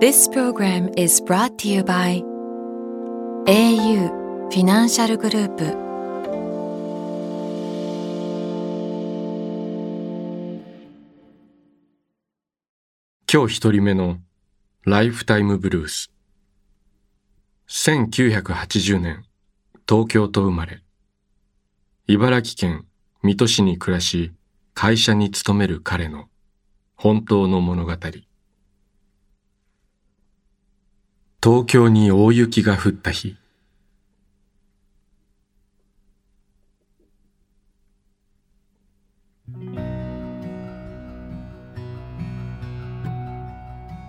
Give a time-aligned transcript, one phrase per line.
[0.00, 2.22] This program is brought to you by
[3.48, 4.08] au
[4.48, 5.64] フィナンシャルグループ
[13.32, 14.18] 今日一人目の
[14.84, 16.12] ライフタイムブルース
[17.68, 19.24] 1980年
[19.88, 20.80] 東京と生まれ。
[22.06, 22.86] 茨城県
[23.24, 24.32] 水戸市に暮らし
[24.74, 26.28] 会社に勤める彼の
[26.94, 27.96] 本当の物語。
[31.40, 33.36] 東京に大雪が降った日。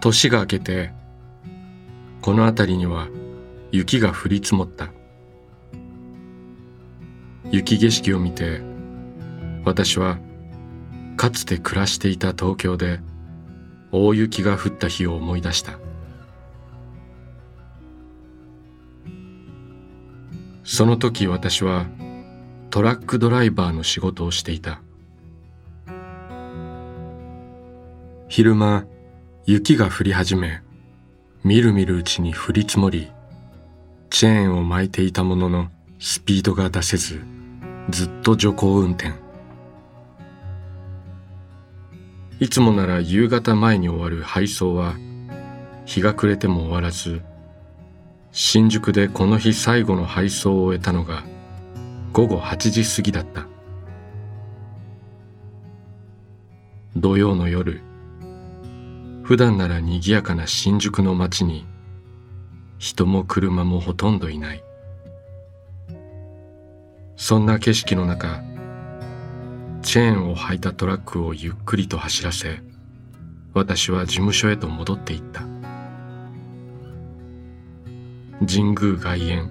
[0.00, 0.90] 年が明けて
[2.22, 3.06] この辺りには
[3.70, 4.88] 雪が降り積もった。
[7.52, 8.62] 雪景色を見て
[9.64, 10.18] 私は
[11.16, 12.98] かつて暮らしていた東京で
[13.92, 15.78] 大雪が降った日を思い出した。
[20.64, 21.86] その時私は
[22.70, 24.80] トラックドライバーの仕事をしていた。
[28.28, 28.86] 昼間
[29.44, 30.62] 雪が降り始め
[31.44, 33.10] みるみるうちに降り積もり
[34.08, 35.68] チェーンを巻いていたものの
[35.98, 37.20] スピードが出せず
[37.90, 39.12] ずっと徐行運転。
[42.40, 44.94] いつもなら夕方前に終わる配送は
[45.84, 47.22] 日が暮れても終わらず
[48.34, 51.22] 新宿でこの日最後の配送を終えたのが
[52.14, 53.46] 午後8時過ぎだった。
[56.96, 57.82] 土曜の夜
[59.22, 61.66] 普段なら賑やかな新宿の街に
[62.78, 64.64] 人も車もほとんどいない。
[67.16, 68.42] そんな景色の中
[69.82, 72.60] チェーンを履いたトラックをゆっくりと走らせ
[73.52, 75.51] 私は事務所へと戻っていった。
[78.54, 79.50] 神宮外苑。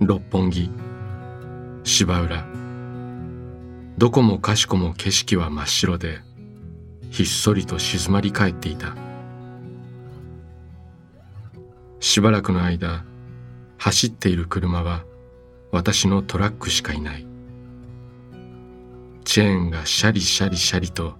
[0.00, 0.70] 六本木。
[1.82, 2.44] 芝浦。
[3.96, 6.20] どこもかしこも景色は真っ白で
[7.10, 8.94] ひっそりと静まり返っていた。
[11.98, 13.02] しばらくの間
[13.78, 15.06] 走っている車は
[15.72, 17.26] 私のトラックしかいない。
[19.24, 21.14] チェーンがシャリシャリシャリと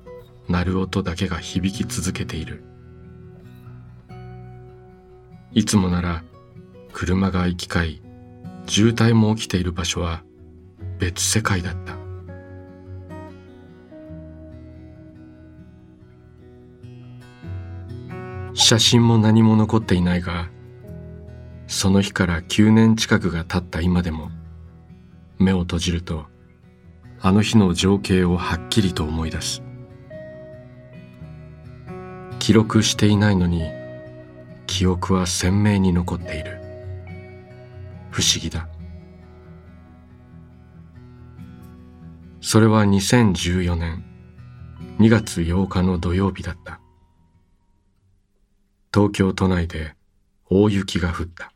[0.47, 2.62] 鳴る音だけが響き続けている。
[5.53, 6.22] いつもなら
[6.98, 8.02] 車が行き交い
[8.66, 10.22] 渋滞も起きている場所は
[10.98, 11.94] 別世界だった。
[18.54, 20.48] 写真も何も残っていないが
[21.66, 24.30] その日から9年近くが経った今でも
[25.38, 26.24] 目を閉じると
[27.20, 29.62] あの日の情景をはっきりと思い出す。
[32.38, 33.64] 記録していないのに
[34.66, 36.56] 記憶は鮮明に残っている。
[38.16, 38.66] 不思議だ。
[42.41, 44.04] それは2014年
[44.99, 46.81] 2月8日の土曜日だった。
[48.94, 49.97] 東京都内で
[50.49, 51.53] 大雪が降った。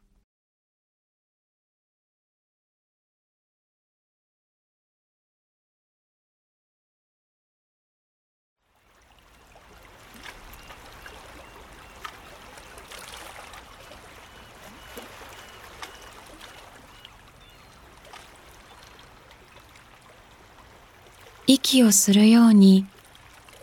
[21.53, 22.87] 息をするように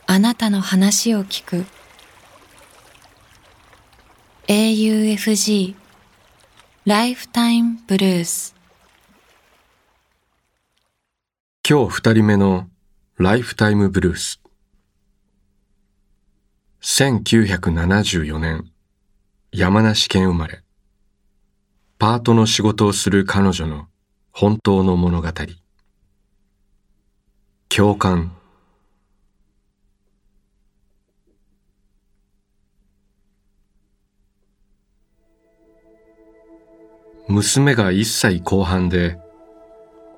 [0.08, 1.66] あなたの話を聞く。
[4.50, 5.74] AUFG
[6.84, 8.56] ライフタイムブルース
[11.66, 12.68] 今日二人目の
[13.18, 14.42] ライフタイムブルース
[16.82, 18.70] 1974年
[19.54, 20.62] 山梨県生まれ。
[22.00, 23.88] パートの仕事をする彼女の
[24.34, 25.30] 本当の物語。
[27.70, 28.32] 共感。
[37.28, 39.20] 娘が1歳後半で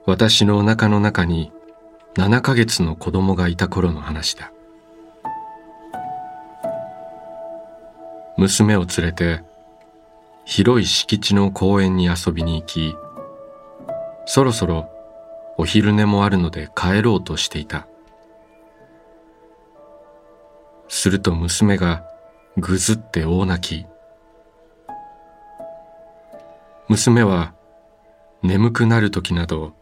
[0.05, 1.51] 私のお腹の中に
[2.15, 4.51] 7ヶ月の子供がいた頃の話だ。
[8.37, 9.43] 娘を連れて
[10.45, 12.95] 広い敷地の公園に遊びに行き
[14.25, 14.98] そろそろ
[15.59, 17.85] お昼寝もあるので帰ろうとしていた。
[20.87, 22.05] すると娘が
[22.55, 23.85] ぐずって大泣き。
[26.87, 27.53] 娘は
[28.41, 29.73] 眠くなる時など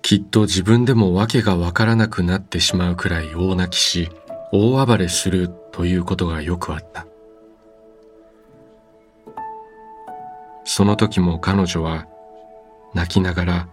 [0.00, 4.08] きっと自分でも訳がわからなくなってしまうくらい大泣きし
[4.52, 7.06] 大暴れするということがよくあった。
[10.64, 12.06] その時も彼女は
[12.94, 13.68] 泣きながら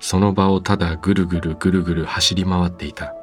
[0.00, 3.14] その場をただぐるぐるぐるぐる走り回っていた。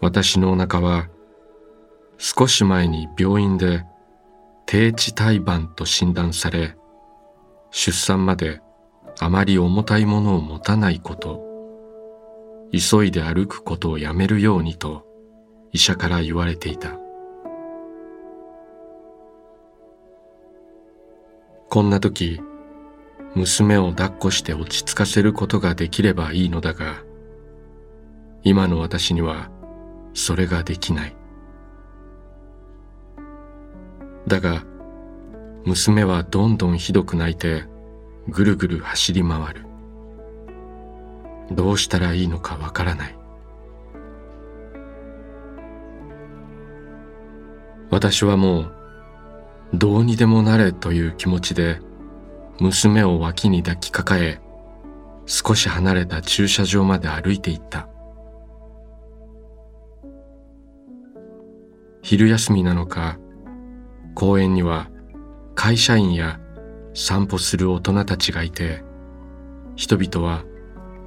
[0.00, 1.08] 私のお腹は
[2.18, 3.84] 少し前に病院で
[4.66, 6.76] 低地胎盤と診断され
[7.70, 8.60] 出産まで
[9.20, 11.40] あまり重たいものを持たないこと
[12.72, 15.06] 急いで歩くことをやめるようにと
[15.72, 16.98] 医者から言われていた。
[21.68, 22.42] こんな時
[23.34, 27.02] 娘を抱っこして落ち着かせることができればいいのだが
[28.42, 29.50] 今の私には
[30.14, 31.16] それができない。
[34.26, 34.64] だが
[35.64, 37.64] 娘はどんどんひどく泣いて
[38.28, 39.66] ぐるぐる走り回る。
[41.50, 43.16] どうしたらいいのかわからない。
[47.90, 48.72] 私はもう
[49.74, 51.80] どうにでもなれという気持ちで
[52.60, 54.40] 娘を脇に抱きかかえ
[55.26, 57.88] 少し離れた駐車場まで歩いていった。
[62.02, 63.18] 昼休みなのか
[64.14, 64.90] 公園には
[65.54, 66.40] 会社員や
[66.94, 68.82] 散歩する大人たちがいて
[69.76, 70.44] 人々は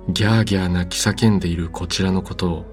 [0.10, 2.66] ギャーギャー泣き叫んでいるこちらのことを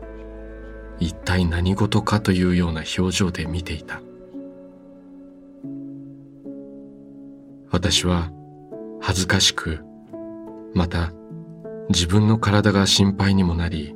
[1.01, 4.01] 一体何事かというような表情で見ていた。
[7.71, 8.31] 私は
[9.03, 9.81] 恥ずかしく
[10.75, 11.13] また
[11.89, 13.95] 自分の体が心配にもなり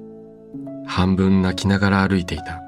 [0.85, 2.61] 半分泣きながら歩いていた。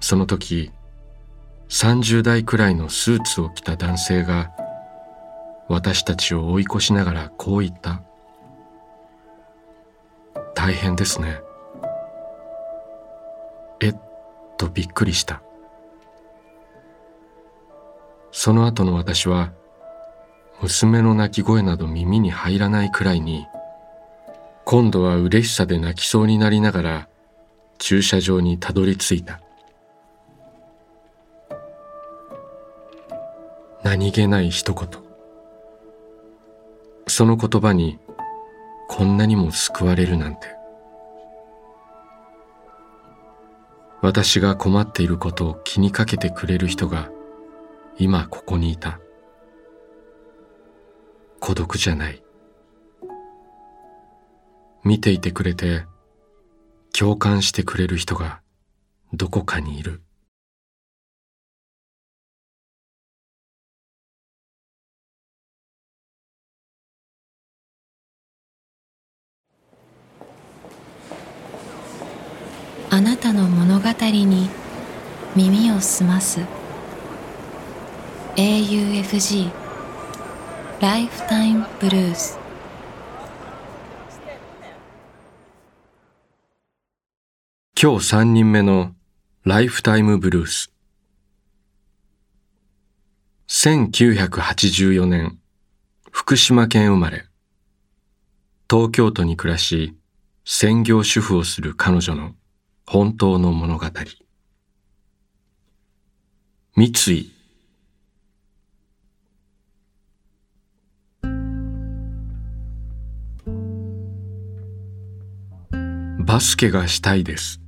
[0.00, 0.72] その時
[1.68, 4.50] 30代くらいのスーツを着た男性が
[5.68, 8.02] 私たちを追い越しながらこう言った。
[10.54, 11.40] 大変ですね。
[13.80, 13.96] えっ
[14.56, 15.42] とびっくりした。
[18.32, 19.52] その後の私は
[20.62, 23.46] 娘の泣き声など耳に入らないくらいに
[24.64, 27.08] 今度は嬉しさで泣きそうになりながら
[27.78, 29.40] 駐車場にたどり着いた。
[33.82, 34.88] 何気ない一言。
[37.08, 37.98] その言葉に
[38.88, 40.40] こんなにも救われるなんて。
[44.02, 47.10] 私が困っていることを気にかけてくれる人が
[48.02, 48.98] 今ここにいた。
[51.38, 52.22] 孤独じゃない。
[54.82, 55.84] 見ていてくれて
[56.98, 58.40] 共感してくれる人が
[59.12, 60.00] どこかにいる。
[72.88, 74.48] あなたの物語に
[75.36, 76.59] 耳を澄ます。
[78.36, 79.50] AUFG
[80.80, 82.38] ライフタイムブルース
[87.80, 88.94] 今日三人目の
[89.44, 90.72] ライフタイムブルース
[93.48, 95.38] 1984年
[96.12, 97.24] 福島県生まれ。
[98.70, 99.96] 東京都に暮らし
[100.44, 102.34] 専業主婦をする彼女の
[102.86, 103.86] 本当の物語。
[106.76, 107.39] 三井
[116.32, 117.60] バスケがしたいです。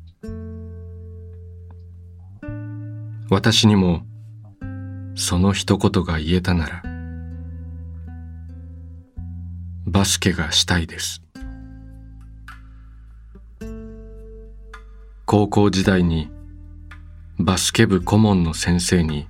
[3.28, 4.02] 私にも
[5.16, 6.83] その一言が言えたなら
[9.85, 11.23] バスケがしたいです。
[15.26, 16.31] 高校時代に
[17.40, 19.26] バスケ部顧問の先生に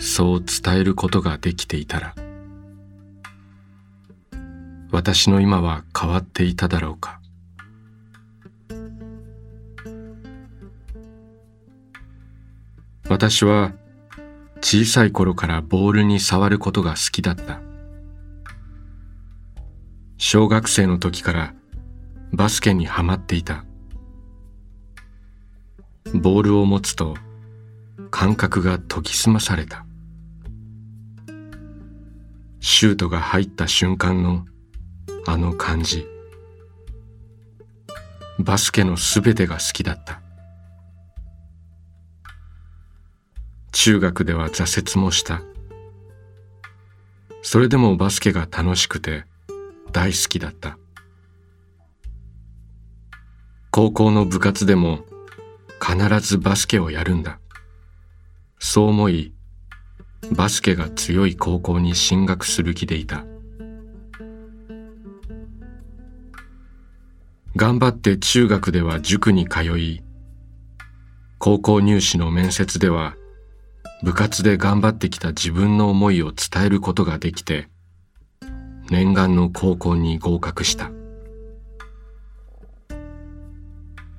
[0.00, 2.16] そう伝えることができていたら
[4.90, 7.21] 私の今は変わっていただろうか。
[13.08, 13.72] 私は
[14.60, 17.60] 小さい頃からボールに触ることが好きだった。
[20.18, 21.54] 小学生の時から
[22.32, 23.64] バスケにはまっていた。
[26.14, 27.16] ボールを持つと
[28.10, 29.84] 感覚が研ぎ澄まされた。
[32.60, 34.46] シュートが入った瞬間の
[35.26, 36.06] あの感じ。
[38.38, 40.21] バスケのすべてが好きだった。
[43.72, 45.42] 中学では挫折もした。
[47.42, 49.24] それでもバスケが楽しくて
[49.90, 50.78] 大好きだった。
[53.70, 55.00] 高校の部活でも
[55.80, 57.40] 必ずバスケをやるんだ。
[58.58, 59.32] そう思い
[60.36, 63.24] バスケが強い高校に進学する気でいた。
[67.56, 70.02] 頑張って中学では塾に通い
[71.38, 73.14] 高校入試の面接では
[74.02, 77.68] 部活で頑張ってきた自分の思いを伝えることができて
[78.90, 80.90] 念願の高校に合格した。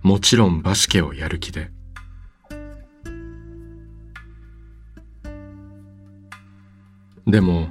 [0.02, 1.70] もちろんバスケをやる気で。
[7.28, 7.70] でも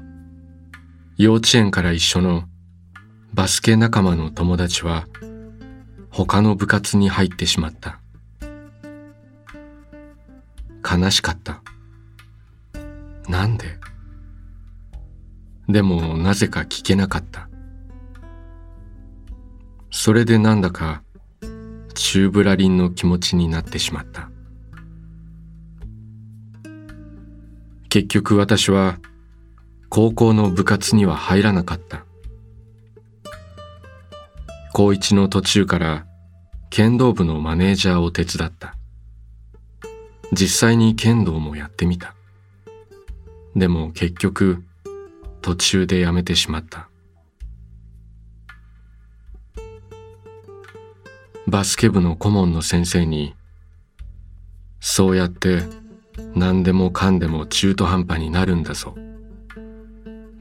[1.16, 2.44] 幼稚園から一緒の
[3.34, 5.06] バスケ仲間の友達は
[6.10, 8.00] 他の部活に入ってしまった。
[10.84, 11.61] 悲しかった。
[13.28, 13.78] なんで？
[15.68, 17.48] でもなぜか聞けなかった。
[19.90, 21.02] それでなんだか
[21.94, 24.30] チューブラリンの気持ちになってしまった。
[27.88, 28.98] 結局私は
[29.88, 32.04] 高校の部活には入らなかった。
[34.72, 36.06] 高一の途中から
[36.70, 38.76] 剣道部のマネージャーを手伝った。
[40.32, 42.14] 実際に剣道もやってみた。
[43.54, 44.64] でも結局
[45.40, 46.88] 途中でやめてしまった。
[51.46, 53.34] バスケ部の顧問の先生に
[54.80, 55.62] そうやって
[56.34, 58.94] 何でもかんでも中途半端になるんだぞ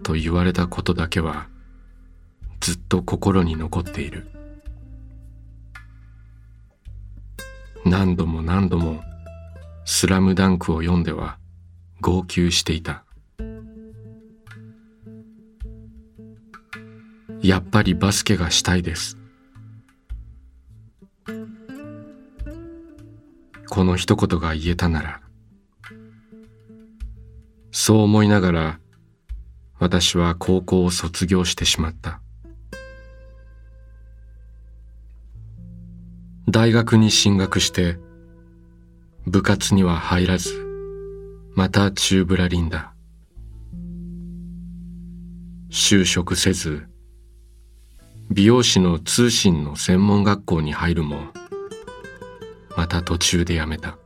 [0.04, 1.48] と言われたことだけは
[2.62, 4.28] ずっと心に残っている。
[7.84, 9.02] 何度も何度も
[9.86, 11.38] スラムダンクを読んでは
[12.02, 13.06] 号泣していた。
[17.42, 19.18] やっぱりバスケがしたいです。
[23.70, 25.22] この一言が言えたなら
[27.72, 28.80] そう思いながら
[29.80, 32.22] 私は高校を卒業してしまった。
[36.50, 37.98] 大学に進学して
[39.26, 40.71] 部活には入らず
[41.54, 42.94] またチューブラリンだ。
[45.70, 46.88] 就職せず
[48.30, 51.28] 美容師の通信の専門学校に入るも
[52.78, 53.98] また途中でやめた。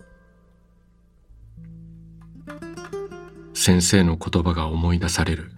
[3.54, 5.52] 先生の言葉が思い出される。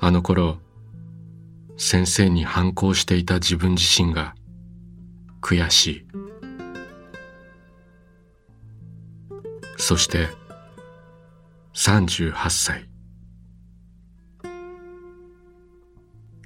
[0.00, 0.58] あの頃
[1.76, 4.34] 先生に反抗していた自分自身が
[5.40, 6.06] 悔しい。
[9.84, 10.28] そして
[11.74, 12.88] 38歳。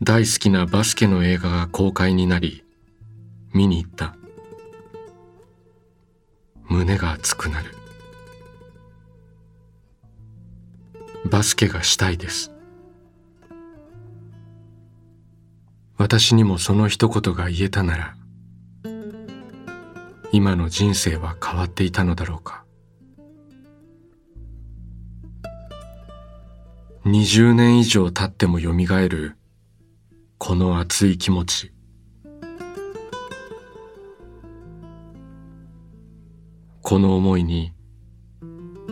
[0.00, 2.64] 大好きなバスケの映画が公開になり
[3.52, 4.16] 見に行った。
[6.64, 7.76] 胸が熱くなる。
[11.28, 12.52] バスケがしたいです。
[15.99, 18.16] 私にもその一言が言えたなら
[20.33, 22.65] 今の人生は変わっていたのだろうか。
[27.07, 29.37] 20年以上経ってもよみがえる
[30.39, 31.73] この熱い気持ち。
[36.83, 37.73] この思いに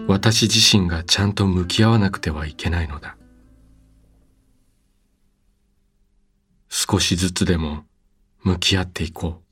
[0.07, 3.17] 私自身がちゃんと向き合わなくてはいけないのだ。
[6.69, 7.83] 少しずつでも
[8.45, 9.45] 向き合っていこう。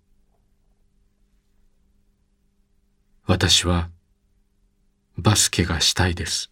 [3.26, 3.90] 私は
[5.18, 6.51] バスケがしたいです。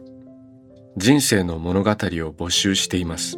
[0.97, 3.37] 人生の物語を募集しています。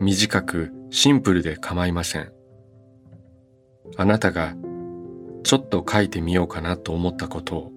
[0.00, 2.32] 短くシンプルで構いません。
[3.96, 4.54] あなたが
[5.42, 7.72] ちょっと書いてみようかなと思ったことを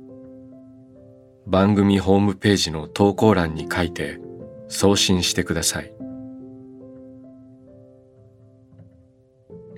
[1.48, 4.20] 番組ホームページの投稿欄に書いて
[4.68, 5.92] 送信してください。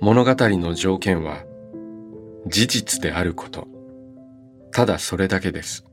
[0.00, 1.44] 物語の条件は
[2.46, 3.66] 事実であること。
[4.70, 5.86] ただそれだけです。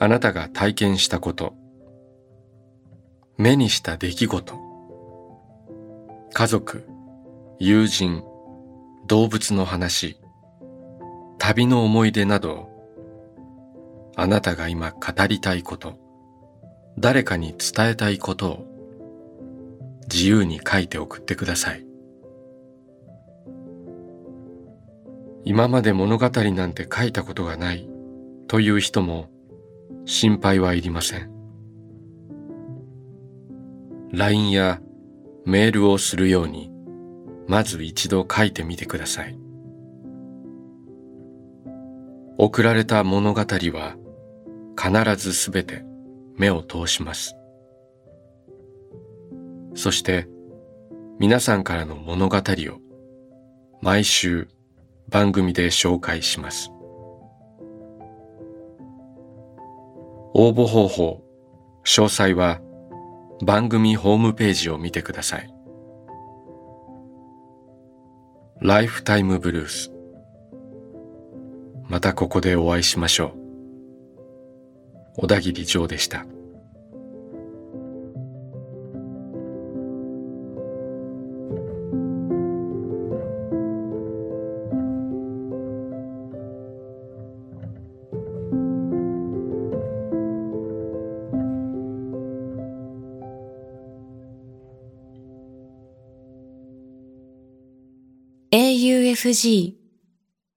[0.00, 1.54] あなたが体験したこと。
[3.36, 4.54] 目にした出来事。
[6.32, 6.84] 家族
[7.60, 8.24] 友人
[9.06, 10.20] 動物の話。
[11.38, 12.70] 旅の思い出など
[14.16, 15.98] あなたが今語りたいこと。
[16.98, 18.66] 誰かに伝えたいことを
[20.12, 21.84] 自由に書いて送ってください。
[25.44, 27.88] 今まで物語なんて書いたことがない
[28.48, 29.28] という人も
[30.06, 31.30] 心配はいりません。
[34.12, 34.80] LINE や
[35.44, 36.70] メールをするように
[37.48, 39.38] まず一度書いてみてください。
[42.36, 43.96] 送られた物語は
[44.76, 45.84] 必ずすべて
[46.36, 47.36] 目を通します。
[49.74, 50.28] そして
[51.18, 52.80] 皆さんからの物語を
[53.80, 54.48] 毎週
[55.08, 56.70] 番組で紹介します。
[60.36, 61.22] 応募方法、
[61.84, 62.60] 詳細は
[63.44, 65.54] 番組ホームページを見てください。
[68.60, 69.92] ライフタイムブルース。
[71.88, 73.32] またここでお会いしましょう。
[75.18, 76.26] 小田切城でした。
[99.24, 99.72] FG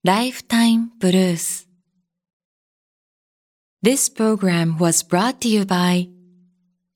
[0.04, 1.70] ライフタイムブルース
[3.82, 6.10] This program was brought to you by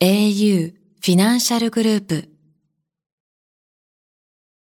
[0.01, 2.27] AU Financial Group